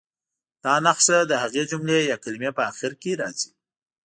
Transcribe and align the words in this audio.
دا 0.63 0.73
نښه 0.85 1.17
د 1.29 1.31
هغې 1.43 1.63
جملې 1.71 1.99
یا 2.11 2.17
کلمې 2.23 2.51
په 2.57 2.61
اخر 2.71 2.91
کې 3.01 3.11
راځي. 3.21 3.51